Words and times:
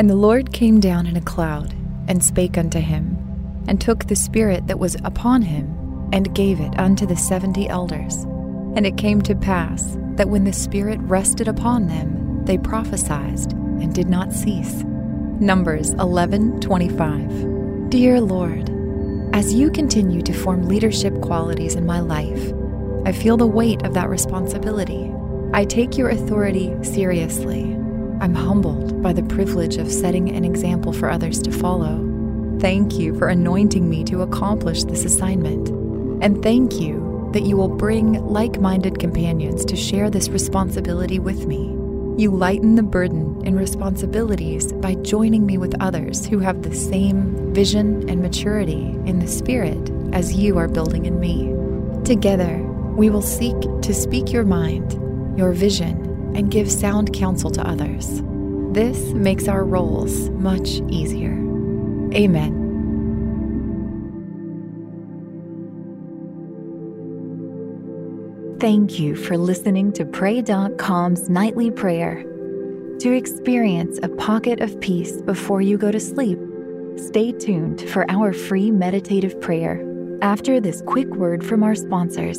And 0.00 0.08
the 0.08 0.16
Lord 0.16 0.54
came 0.54 0.80
down 0.80 1.06
in 1.06 1.18
a 1.18 1.20
cloud, 1.20 1.74
and 2.08 2.24
spake 2.24 2.56
unto 2.56 2.78
him, 2.78 3.18
and 3.68 3.78
took 3.78 4.06
the 4.06 4.16
Spirit 4.16 4.66
that 4.66 4.78
was 4.78 4.96
upon 5.04 5.42
him, 5.42 6.08
and 6.10 6.34
gave 6.34 6.58
it 6.58 6.78
unto 6.78 7.04
the 7.04 7.18
seventy 7.18 7.68
elders. 7.68 8.22
And 8.76 8.86
it 8.86 8.96
came 8.96 9.20
to 9.20 9.34
pass 9.34 9.98
that 10.14 10.30
when 10.30 10.44
the 10.44 10.54
Spirit 10.54 10.98
rested 11.00 11.48
upon 11.48 11.86
them, 11.86 12.46
they 12.46 12.56
prophesied, 12.56 13.52
and 13.52 13.94
did 13.94 14.08
not 14.08 14.32
cease. 14.32 14.84
Numbers 15.38 15.92
11:25. 15.96 17.90
Dear 17.90 18.22
Lord, 18.22 18.70
as 19.34 19.52
you 19.52 19.70
continue 19.70 20.22
to 20.22 20.32
form 20.32 20.66
leadership 20.66 21.20
qualities 21.20 21.74
in 21.74 21.84
my 21.84 22.00
life, 22.00 22.54
I 23.04 23.12
feel 23.12 23.36
the 23.36 23.46
weight 23.46 23.82
of 23.84 23.92
that 23.92 24.08
responsibility. 24.08 25.12
I 25.52 25.66
take 25.66 25.98
your 25.98 26.08
authority 26.08 26.74
seriously. 26.80 27.76
I'm 28.20 28.34
humbled 28.34 29.02
by 29.02 29.14
the 29.14 29.22
privilege 29.22 29.78
of 29.78 29.90
setting 29.90 30.28
an 30.28 30.44
example 30.44 30.92
for 30.92 31.08
others 31.08 31.40
to 31.40 31.50
follow. 31.50 32.06
Thank 32.60 32.98
you 32.98 33.18
for 33.18 33.28
anointing 33.28 33.88
me 33.88 34.04
to 34.04 34.20
accomplish 34.20 34.84
this 34.84 35.06
assignment. 35.06 35.70
And 36.22 36.42
thank 36.42 36.74
you 36.74 37.30
that 37.32 37.44
you 37.44 37.56
will 37.56 37.68
bring 37.68 38.22
like 38.26 38.60
minded 38.60 38.98
companions 38.98 39.64
to 39.64 39.74
share 39.74 40.10
this 40.10 40.28
responsibility 40.28 41.18
with 41.18 41.46
me. 41.46 41.74
You 42.22 42.30
lighten 42.30 42.74
the 42.74 42.82
burden 42.82 43.40
and 43.46 43.56
responsibilities 43.56 44.70
by 44.74 44.96
joining 44.96 45.46
me 45.46 45.56
with 45.56 45.74
others 45.80 46.26
who 46.26 46.40
have 46.40 46.60
the 46.60 46.74
same 46.74 47.54
vision 47.54 48.06
and 48.10 48.20
maturity 48.20 48.82
in 49.06 49.20
the 49.20 49.28
Spirit 49.28 49.90
as 50.12 50.34
you 50.34 50.58
are 50.58 50.68
building 50.68 51.06
in 51.06 51.18
me. 51.20 51.54
Together, 52.04 52.58
we 52.96 53.08
will 53.08 53.22
seek 53.22 53.58
to 53.80 53.94
speak 53.94 54.30
your 54.30 54.44
mind, 54.44 54.92
your 55.38 55.52
vision, 55.52 56.09
and 56.34 56.50
give 56.50 56.70
sound 56.70 57.12
counsel 57.12 57.50
to 57.50 57.66
others. 57.66 58.22
This 58.72 59.12
makes 59.12 59.48
our 59.48 59.64
roles 59.64 60.30
much 60.30 60.80
easier. 60.88 61.32
Amen. 62.14 62.60
Thank 68.60 68.98
you 68.98 69.16
for 69.16 69.38
listening 69.38 69.90
to 69.94 70.04
Pray.com's 70.04 71.30
nightly 71.30 71.70
prayer. 71.70 72.22
To 73.00 73.12
experience 73.12 73.98
a 74.02 74.08
pocket 74.10 74.60
of 74.60 74.78
peace 74.80 75.22
before 75.22 75.62
you 75.62 75.78
go 75.78 75.90
to 75.90 75.98
sleep, 75.98 76.38
stay 76.96 77.32
tuned 77.32 77.80
for 77.88 78.04
our 78.10 78.34
free 78.34 78.70
meditative 78.70 79.40
prayer 79.40 79.82
after 80.20 80.60
this 80.60 80.82
quick 80.82 81.08
word 81.08 81.42
from 81.42 81.62
our 81.62 81.74
sponsors. 81.74 82.38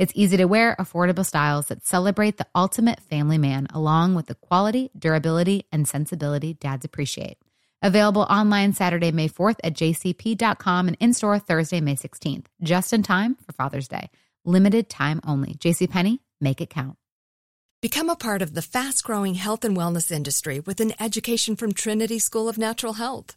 It's 0.00 0.14
easy 0.16 0.38
to 0.38 0.46
wear, 0.46 0.74
affordable 0.78 1.26
styles 1.26 1.66
that 1.66 1.84
celebrate 1.84 2.38
the 2.38 2.46
ultimate 2.54 3.00
family 3.00 3.36
man, 3.36 3.66
along 3.70 4.14
with 4.14 4.28
the 4.28 4.34
quality, 4.34 4.90
durability, 4.98 5.66
and 5.70 5.86
sensibility 5.86 6.54
dads 6.54 6.86
appreciate. 6.86 7.36
Available 7.82 8.22
online 8.22 8.72
Saturday, 8.72 9.12
May 9.12 9.28
4th 9.28 9.58
at 9.62 9.74
jcp.com 9.74 10.88
and 10.88 10.96
in 11.00 11.12
store 11.12 11.38
Thursday, 11.38 11.82
May 11.82 11.96
16th, 11.96 12.46
just 12.62 12.94
in 12.94 13.02
time 13.02 13.36
for 13.44 13.52
Father's 13.52 13.88
Day. 13.88 14.08
Limited 14.46 14.88
time 14.88 15.20
only. 15.26 15.52
JCPenney, 15.56 16.20
make 16.40 16.62
it 16.62 16.70
count. 16.70 16.96
Become 17.82 18.08
a 18.08 18.16
part 18.16 18.40
of 18.40 18.54
the 18.54 18.62
fast 18.62 19.04
growing 19.04 19.34
health 19.34 19.66
and 19.66 19.76
wellness 19.76 20.10
industry 20.10 20.60
with 20.60 20.80
an 20.80 20.94
education 20.98 21.56
from 21.56 21.74
Trinity 21.74 22.18
School 22.18 22.48
of 22.48 22.56
Natural 22.56 22.94
Health. 22.94 23.36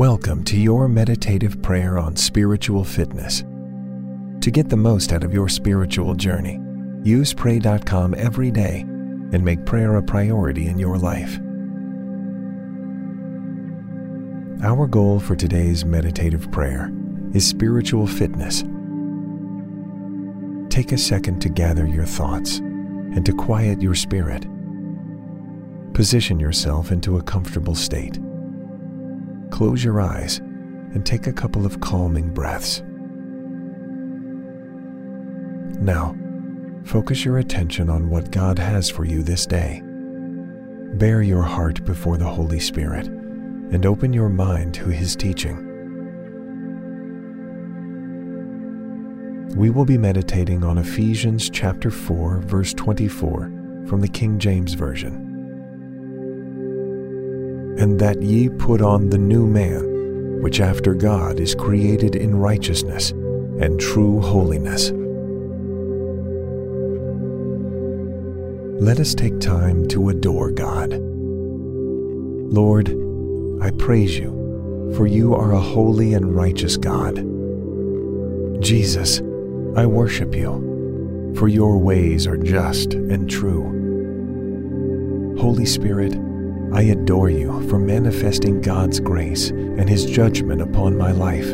Welcome 0.00 0.44
to 0.44 0.56
your 0.56 0.88
meditative 0.88 1.60
prayer 1.60 1.98
on 1.98 2.16
spiritual 2.16 2.84
fitness. 2.84 3.44
To 4.40 4.50
get 4.50 4.70
the 4.70 4.76
most 4.78 5.12
out 5.12 5.24
of 5.24 5.34
your 5.34 5.46
spiritual 5.46 6.14
journey, 6.14 6.58
use 7.02 7.34
Pray.com 7.34 8.14
every 8.14 8.50
day 8.50 8.80
and 8.80 9.44
make 9.44 9.66
prayer 9.66 9.96
a 9.96 10.02
priority 10.02 10.68
in 10.68 10.78
your 10.78 10.96
life. 10.96 11.38
Our 14.64 14.86
goal 14.86 15.20
for 15.20 15.36
today's 15.36 15.84
meditative 15.84 16.50
prayer 16.50 16.90
is 17.34 17.46
spiritual 17.46 18.06
fitness. 18.06 18.64
Take 20.74 20.92
a 20.92 20.98
second 20.98 21.40
to 21.42 21.50
gather 21.50 21.86
your 21.86 22.06
thoughts 22.06 22.56
and 22.60 23.26
to 23.26 23.34
quiet 23.34 23.82
your 23.82 23.94
spirit. 23.94 24.46
Position 25.92 26.40
yourself 26.40 26.90
into 26.90 27.18
a 27.18 27.22
comfortable 27.22 27.74
state. 27.74 28.18
Close 29.50 29.84
your 29.84 30.00
eyes 30.00 30.38
and 30.38 31.04
take 31.04 31.26
a 31.26 31.32
couple 31.32 31.66
of 31.66 31.80
calming 31.80 32.30
breaths. 32.30 32.82
Now, 35.80 36.16
focus 36.84 37.24
your 37.24 37.38
attention 37.38 37.88
on 37.88 38.10
what 38.10 38.30
God 38.30 38.58
has 38.58 38.90
for 38.90 39.04
you 39.04 39.22
this 39.22 39.46
day. 39.46 39.82
Bare 40.94 41.22
your 41.22 41.42
heart 41.42 41.84
before 41.84 42.16
the 42.16 42.26
Holy 42.26 42.60
Spirit 42.60 43.06
and 43.06 43.86
open 43.86 44.12
your 44.12 44.28
mind 44.28 44.74
to 44.74 44.88
His 44.88 45.14
teaching. 45.16 45.70
we 49.56 49.68
will 49.68 49.84
be 49.84 49.98
meditating 49.98 50.64
on 50.64 50.78
Ephesians 50.78 51.50
chapter 51.50 51.90
4, 51.90 52.38
verse 52.38 52.72
24 52.74 53.52
from 53.86 54.00
the 54.00 54.08
King 54.08 54.38
James 54.38 54.74
Version. 54.74 55.29
And 57.80 57.98
that 57.98 58.22
ye 58.22 58.50
put 58.50 58.82
on 58.82 59.08
the 59.08 59.16
new 59.16 59.46
man, 59.46 60.42
which 60.42 60.60
after 60.60 60.92
God 60.92 61.40
is 61.40 61.54
created 61.54 62.14
in 62.14 62.36
righteousness 62.36 63.10
and 63.10 63.80
true 63.80 64.20
holiness. 64.20 64.90
Let 68.82 69.00
us 69.00 69.14
take 69.14 69.40
time 69.40 69.88
to 69.88 70.10
adore 70.10 70.50
God. 70.50 70.92
Lord, 72.52 72.88
I 73.62 73.70
praise 73.72 74.18
you, 74.18 74.92
for 74.94 75.06
you 75.06 75.34
are 75.34 75.52
a 75.52 75.60
holy 75.60 76.12
and 76.12 76.36
righteous 76.36 76.76
God. 76.76 77.16
Jesus, 78.62 79.20
I 79.74 79.86
worship 79.86 80.34
you, 80.34 81.32
for 81.36 81.48
your 81.48 81.78
ways 81.78 82.26
are 82.26 82.36
just 82.36 82.92
and 82.92 83.30
true. 83.30 83.64
Holy 85.38 85.64
Spirit, 85.64 86.14
I 86.72 86.82
adore 86.82 87.30
you 87.30 87.68
for 87.68 87.78
manifesting 87.78 88.60
God's 88.60 89.00
grace 89.00 89.50
and 89.50 89.88
His 89.88 90.06
judgment 90.06 90.62
upon 90.62 90.96
my 90.96 91.10
life. 91.10 91.52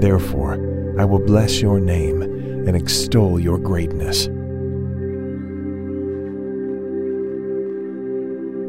Therefore, 0.00 0.54
I 1.00 1.04
will 1.04 1.18
bless 1.18 1.62
your 1.62 1.80
name 1.80 2.20
and 2.20 2.76
extol 2.76 3.40
your 3.40 3.58
greatness. 3.58 4.28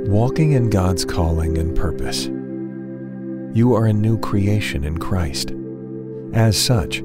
Walking 0.09 0.53
in 0.53 0.69
God's 0.69 1.03
calling 1.03 1.57
and 1.57 1.75
purpose. 1.75 2.27
You 3.55 3.73
are 3.75 3.85
a 3.85 3.93
new 3.93 4.17
creation 4.19 4.85
in 4.85 4.99
Christ. 4.99 5.53
As 6.33 6.57
such, 6.57 6.99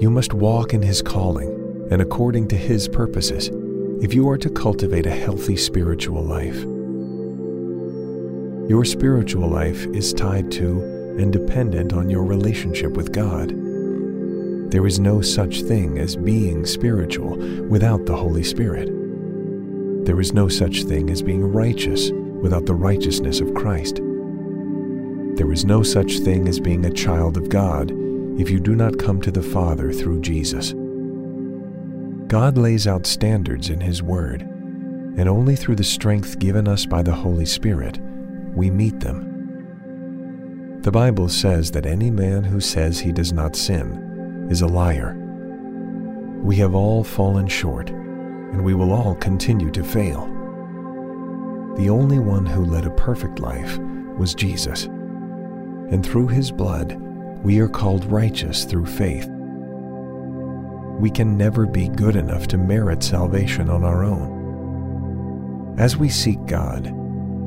you 0.00 0.10
must 0.10 0.34
walk 0.34 0.74
in 0.74 0.82
His 0.82 1.00
calling 1.00 1.88
and 1.90 2.02
according 2.02 2.48
to 2.48 2.56
His 2.56 2.88
purposes 2.88 3.50
if 4.02 4.12
you 4.12 4.28
are 4.28 4.38
to 4.38 4.50
cultivate 4.50 5.06
a 5.06 5.10
healthy 5.10 5.56
spiritual 5.56 6.24
life. 6.24 6.64
Your 8.72 8.86
spiritual 8.86 9.50
life 9.50 9.84
is 9.88 10.14
tied 10.14 10.50
to 10.52 10.80
and 11.18 11.30
dependent 11.30 11.92
on 11.92 12.08
your 12.08 12.24
relationship 12.24 12.92
with 12.92 13.12
God. 13.12 13.50
There 14.70 14.86
is 14.86 14.98
no 14.98 15.20
such 15.20 15.60
thing 15.60 15.98
as 15.98 16.16
being 16.16 16.64
spiritual 16.64 17.36
without 17.68 18.06
the 18.06 18.16
Holy 18.16 18.42
Spirit. 18.42 18.86
There 20.06 20.18
is 20.22 20.32
no 20.32 20.48
such 20.48 20.84
thing 20.84 21.10
as 21.10 21.20
being 21.20 21.52
righteous 21.52 22.12
without 22.40 22.64
the 22.64 22.74
righteousness 22.74 23.40
of 23.40 23.52
Christ. 23.52 23.96
There 25.36 25.52
is 25.52 25.66
no 25.66 25.82
such 25.82 26.20
thing 26.20 26.48
as 26.48 26.58
being 26.58 26.86
a 26.86 26.90
child 26.90 27.36
of 27.36 27.50
God 27.50 27.90
if 28.40 28.48
you 28.48 28.58
do 28.58 28.74
not 28.74 28.98
come 28.98 29.20
to 29.20 29.30
the 29.30 29.42
Father 29.42 29.92
through 29.92 30.22
Jesus. 30.22 30.72
God 32.26 32.56
lays 32.56 32.86
out 32.86 33.04
standards 33.04 33.68
in 33.68 33.82
His 33.82 34.02
Word, 34.02 34.40
and 34.40 35.28
only 35.28 35.56
through 35.56 35.76
the 35.76 35.84
strength 35.84 36.38
given 36.38 36.66
us 36.66 36.86
by 36.86 37.02
the 37.02 37.12
Holy 37.12 37.44
Spirit 37.44 38.00
we 38.54 38.70
meet 38.70 39.00
them. 39.00 39.28
The 40.82 40.90
Bible 40.90 41.28
says 41.28 41.70
that 41.72 41.86
any 41.86 42.10
man 42.10 42.44
who 42.44 42.60
says 42.60 42.98
he 42.98 43.12
does 43.12 43.32
not 43.32 43.56
sin 43.56 44.48
is 44.50 44.62
a 44.62 44.66
liar. 44.66 45.16
We 46.42 46.56
have 46.56 46.74
all 46.74 47.04
fallen 47.04 47.46
short, 47.46 47.90
and 47.90 48.64
we 48.64 48.74
will 48.74 48.92
all 48.92 49.14
continue 49.16 49.70
to 49.70 49.84
fail. 49.84 50.26
The 51.76 51.88
only 51.88 52.18
one 52.18 52.46
who 52.46 52.64
led 52.64 52.84
a 52.84 52.90
perfect 52.90 53.38
life 53.38 53.78
was 54.18 54.34
Jesus, 54.34 54.84
and 54.84 56.04
through 56.04 56.28
his 56.28 56.50
blood 56.50 57.00
we 57.42 57.60
are 57.60 57.68
called 57.68 58.04
righteous 58.06 58.64
through 58.64 58.86
faith 58.86 59.28
we 61.02 61.10
can 61.10 61.36
never 61.36 61.66
be 61.66 61.88
good 61.88 62.14
enough 62.14 62.46
to 62.46 62.56
merit 62.56 63.02
salvation 63.02 63.68
on 63.68 63.82
our 63.82 64.04
own. 64.04 65.74
As 65.76 65.96
we 65.96 66.08
seek 66.08 66.38
God, 66.46 66.94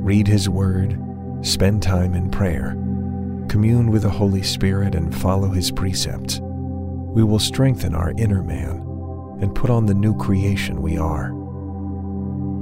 read 0.06 0.28
His 0.28 0.48
Word, 0.48 1.00
spend 1.42 1.82
time 1.82 2.14
in 2.14 2.30
prayer, 2.30 2.76
commune 3.50 3.90
with 3.90 4.04
the 4.04 4.10
Holy 4.10 4.44
Spirit, 4.44 4.94
and 4.94 5.14
follow 5.16 5.50
His 5.50 5.72
precepts, 5.72 6.40
we 6.40 7.24
will 7.24 7.40
strengthen 7.40 7.96
our 7.96 8.14
inner 8.20 8.44
man 8.44 8.84
and 9.42 9.56
put 9.56 9.72
on 9.72 9.88
the 9.88 9.96
new 9.96 10.16
creation 10.16 10.84
we 10.84 10.96
are. 10.96 11.30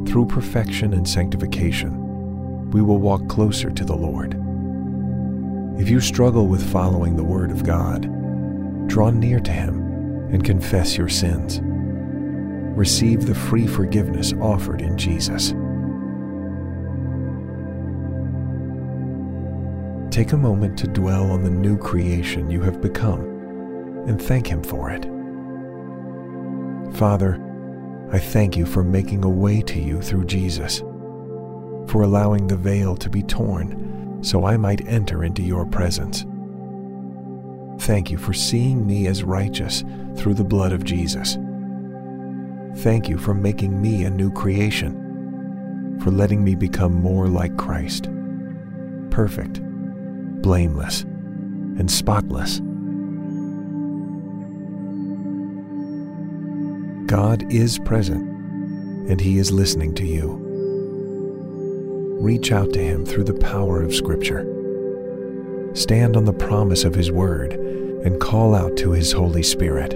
Through 0.07 0.27
perfection 0.27 0.93
and 0.93 1.05
sanctification, 1.05 2.71
we 2.71 2.81
will 2.81 2.99
walk 2.99 3.27
closer 3.27 3.69
to 3.69 3.83
the 3.83 3.95
Lord. 3.95 4.39
If 5.77 5.89
you 5.89 5.99
struggle 5.99 6.47
with 6.47 6.71
following 6.71 7.17
the 7.17 7.25
Word 7.25 7.51
of 7.51 7.65
God, 7.65 8.03
draw 8.87 9.09
near 9.09 9.41
to 9.41 9.51
Him 9.51 9.81
and 10.31 10.45
confess 10.45 10.97
your 10.97 11.09
sins. 11.09 11.59
Receive 11.61 13.25
the 13.25 13.35
free 13.35 13.67
forgiveness 13.67 14.31
offered 14.39 14.79
in 14.79 14.97
Jesus. 14.97 15.53
Take 20.13 20.33
a 20.33 20.37
moment 20.37 20.77
to 20.77 20.85
dwell 20.85 21.31
on 21.31 21.43
the 21.43 21.49
new 21.49 21.75
creation 21.75 22.51
you 22.51 22.61
have 22.61 22.83
become 22.83 23.21
and 24.07 24.21
thank 24.21 24.45
Him 24.45 24.61
for 24.61 24.91
it. 24.91 25.05
Father, 26.95 27.41
I 28.11 28.19
thank 28.19 28.55
you 28.55 28.67
for 28.67 28.83
making 28.83 29.25
a 29.25 29.29
way 29.29 29.63
to 29.63 29.79
you 29.79 30.03
through 30.03 30.25
Jesus, 30.25 30.81
for 31.87 32.03
allowing 32.03 32.45
the 32.45 32.55
veil 32.55 32.95
to 32.97 33.09
be 33.09 33.23
torn 33.23 34.19
so 34.21 34.45
I 34.45 34.55
might 34.55 34.87
enter 34.87 35.23
into 35.23 35.41
your 35.41 35.65
presence. 35.65 36.27
Thank 37.83 38.11
you 38.11 38.19
for 38.19 38.33
seeing 38.33 38.85
me 38.85 39.07
as 39.07 39.23
righteous 39.23 39.83
through 40.15 40.35
the 40.35 40.43
blood 40.43 40.73
of 40.73 40.83
Jesus. 40.83 41.39
Thank 42.83 43.09
you 43.09 43.17
for 43.17 43.33
making 43.33 43.81
me 43.81 44.03
a 44.03 44.11
new 44.11 44.31
creation, 44.31 45.97
for 46.03 46.11
letting 46.11 46.43
me 46.43 46.53
become 46.53 46.93
more 46.93 47.27
like 47.27 47.57
Christ, 47.57 48.09
perfect, 49.09 49.59
blameless, 50.43 51.01
and 51.01 51.89
spotless. 51.89 52.59
God 57.07 57.51
is 57.51 57.79
present, 57.79 58.29
and 59.09 59.19
He 59.19 59.39
is 59.39 59.51
listening 59.51 59.95
to 59.95 60.05
you. 60.05 60.39
Reach 62.19 62.51
out 62.51 62.73
to 62.73 62.79
Him 62.79 63.05
through 63.05 63.23
the 63.23 63.33
power 63.33 63.81
of 63.81 63.95
Scripture. 63.95 64.43
Stand 65.73 66.15
on 66.15 66.25
the 66.25 66.33
promise 66.33 66.83
of 66.83 66.93
His 66.93 67.11
Word 67.11 67.53
and 67.53 68.19
call 68.19 68.53
out 68.53 68.75
to 68.77 68.91
His 68.91 69.13
Holy 69.13 69.43
Spirit. 69.43 69.93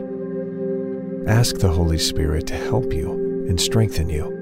Ask 1.28 1.58
the 1.58 1.70
Holy 1.70 1.98
Spirit 1.98 2.48
to 2.48 2.56
help 2.56 2.94
you 2.94 3.12
and 3.50 3.60
strengthen 3.60 4.10
you. 4.10 4.34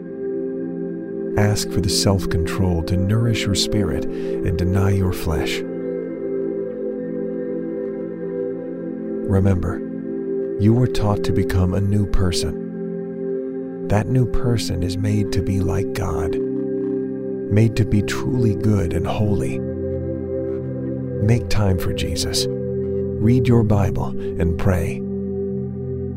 Ask 1.37 1.69
for 1.71 1.81
the 1.81 1.89
self 1.89 2.29
control 2.29 2.83
to 2.83 2.95
nourish 2.95 3.43
your 3.45 3.55
spirit 3.55 4.05
and 4.05 4.55
deny 4.57 4.91
your 4.91 5.11
flesh. 5.11 5.61
Remember, 9.29 9.79
you 10.59 10.73
were 10.73 10.87
taught 10.87 11.23
to 11.25 11.33
become 11.33 11.73
a 11.73 11.81
new 11.81 12.05
person. 12.07 13.87
That 13.87 14.07
new 14.07 14.25
person 14.25 14.83
is 14.83 14.97
made 14.97 15.31
to 15.33 15.41
be 15.41 15.59
like 15.59 15.93
God, 15.93 16.35
made 16.35 17.75
to 17.75 17.85
be 17.85 18.01
truly 18.01 18.55
good 18.55 18.93
and 18.93 19.05
holy. 19.05 19.59
Make 21.21 21.49
time 21.49 21.77
for 21.79 21.93
Jesus 21.93 22.47
read 23.25 23.47
your 23.47 23.63
Bible, 23.63 24.09
and 24.39 24.57
pray. 24.57 25.01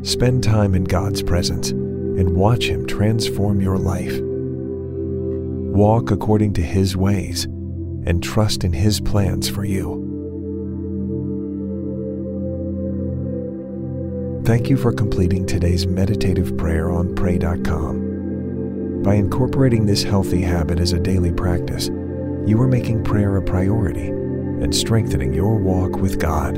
Spend 0.03 0.43
time 0.43 0.75
in 0.75 0.83
God's 0.83 1.23
presence 1.23 1.71
and 1.71 2.35
watch 2.35 2.65
Him 2.65 2.85
transform 2.85 3.61
your 3.61 3.77
life. 3.77 4.19
Walk 4.21 6.11
according 6.11 6.53
to 6.53 6.61
His 6.61 6.95
ways 6.95 7.45
and 7.45 8.21
trust 8.21 8.63
in 8.63 8.73
His 8.73 9.01
plans 9.01 9.49
for 9.49 9.65
you. 9.65 10.08
Thank 14.49 14.67
you 14.67 14.77
for 14.77 14.91
completing 14.91 15.45
today's 15.45 15.85
meditative 15.85 16.57
prayer 16.57 16.89
on 16.89 17.13
Pray.com. 17.13 19.03
By 19.03 19.13
incorporating 19.13 19.85
this 19.85 20.01
healthy 20.01 20.41
habit 20.41 20.79
as 20.79 20.91
a 20.91 20.99
daily 20.99 21.31
practice, 21.31 21.89
you 22.47 22.59
are 22.59 22.67
making 22.67 23.03
prayer 23.03 23.37
a 23.37 23.43
priority 23.43 24.07
and 24.07 24.73
strengthening 24.73 25.35
your 25.35 25.55
walk 25.55 25.97
with 25.97 26.19
God. 26.19 26.57